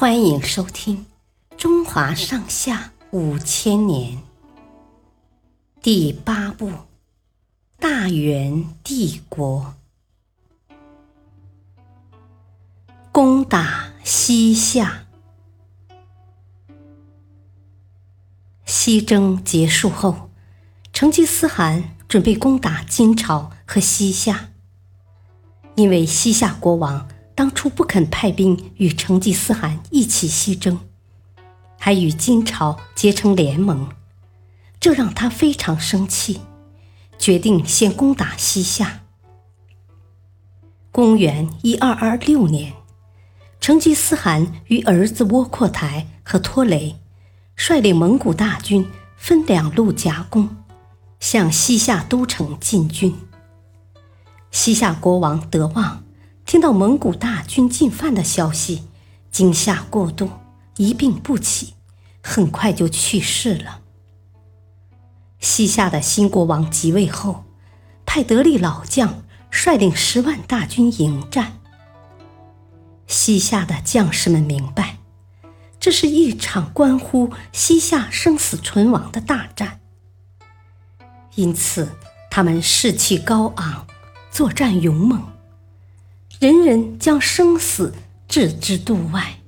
[0.00, 1.04] 欢迎收听
[1.58, 4.16] 《中华上下五千年》
[5.82, 6.70] 第八部
[7.78, 9.74] 《大元帝国》，
[13.12, 15.06] 攻打西夏。
[18.64, 20.30] 西征结束后，
[20.94, 24.48] 成吉思汗准备攻打金朝和西夏，
[25.74, 27.06] 因为西夏国王。
[27.40, 30.78] 当初不肯派兵与成吉思汗一起西征，
[31.78, 33.88] 还与金朝结成联盟，
[34.78, 36.42] 这让他非常生气，
[37.18, 39.00] 决定先攻打西夏。
[40.92, 42.74] 公元一二二六年，
[43.58, 47.00] 成吉思汗与儿子窝阔台和拖雷
[47.56, 48.86] 率领蒙古大军
[49.16, 50.46] 分两路夹攻，
[51.20, 53.16] 向西夏都城进军。
[54.50, 56.04] 西夏国王德旺。
[56.50, 58.82] 听到蒙古大军进犯的消息，
[59.30, 60.28] 惊吓过度，
[60.78, 61.74] 一病不起，
[62.20, 63.82] 很快就去世了。
[65.38, 67.44] 西夏的新国王即位后，
[68.04, 71.60] 派得力老将率领十万大军迎战。
[73.06, 74.98] 西夏的将士们明白，
[75.78, 79.78] 这是一场关乎西夏生死存亡的大战，
[81.36, 81.88] 因此
[82.28, 83.86] 他们士气高昂，
[84.32, 85.22] 作战勇猛。
[86.40, 87.92] 人人将生死
[88.26, 89.40] 置之度外。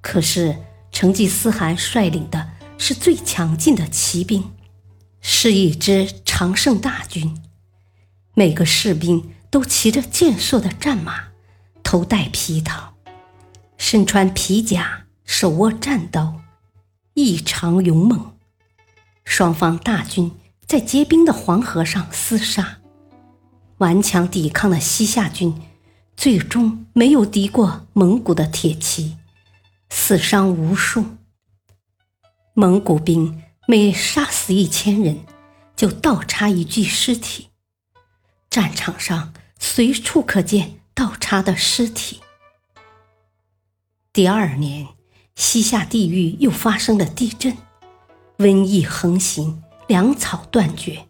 [0.00, 0.56] 可是
[0.90, 4.50] 成吉思汗率领的是最强劲的骑兵，
[5.20, 7.42] 是一支常胜大军，
[8.32, 11.24] 每个士兵都骑着健硕的战马，
[11.82, 12.94] 头戴皮套，
[13.76, 16.40] 身穿皮甲，手握战刀，
[17.12, 18.32] 异常勇猛。
[19.26, 20.32] 双方大军
[20.64, 22.78] 在结冰的黄河上厮杀。
[23.84, 25.60] 顽强抵抗的西夏军，
[26.16, 29.18] 最终没有敌过蒙古的铁骑，
[29.90, 31.04] 死伤无数。
[32.54, 35.26] 蒙古兵每杀死一千人，
[35.76, 37.50] 就倒插一具尸体，
[38.48, 42.22] 战场上随处可见倒插的尸体。
[44.14, 44.88] 第二年，
[45.34, 47.54] 西夏地域又发生了地震，
[48.38, 51.06] 瘟疫横行，粮草断绝，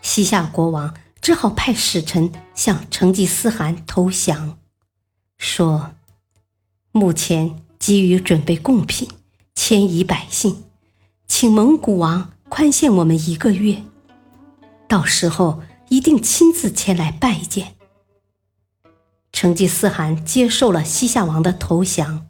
[0.00, 0.94] 西夏国王。
[1.24, 4.58] 只好派使臣向成吉思汗投降，
[5.38, 5.94] 说
[6.92, 9.08] ：“目前急于准备贡品，
[9.54, 10.64] 迁移百姓，
[11.26, 13.82] 请蒙古王宽限我们一个月，
[14.86, 17.76] 到时候一定亲自前来拜见。”
[19.32, 22.26] 成吉思汗接受了西夏王的投降，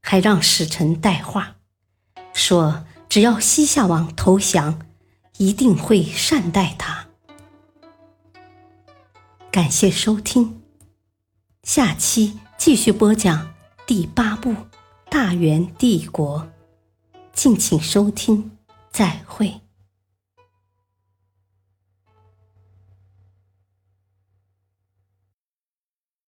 [0.00, 1.56] 还让使臣带话，
[2.32, 4.78] 说：“只要西夏王投降，
[5.38, 7.06] 一定会善待他。”
[9.52, 10.62] 感谢收听，
[11.62, 13.52] 下期继续播讲
[13.86, 14.50] 第八部
[15.10, 16.50] 《大元帝国》，
[17.34, 18.50] 敬请收听，
[18.90, 19.60] 再会。